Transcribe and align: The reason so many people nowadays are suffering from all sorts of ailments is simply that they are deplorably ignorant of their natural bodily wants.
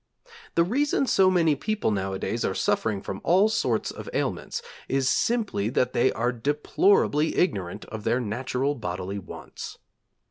The 0.55 0.63
reason 0.63 1.05
so 1.05 1.29
many 1.29 1.55
people 1.55 1.91
nowadays 1.91 2.43
are 2.43 2.55
suffering 2.55 3.03
from 3.03 3.21
all 3.23 3.49
sorts 3.49 3.91
of 3.91 4.09
ailments 4.13 4.63
is 4.89 5.07
simply 5.07 5.69
that 5.69 5.93
they 5.93 6.11
are 6.13 6.31
deplorably 6.31 7.37
ignorant 7.37 7.85
of 7.85 8.03
their 8.03 8.19
natural 8.19 8.73
bodily 8.73 9.19
wants. 9.19 9.77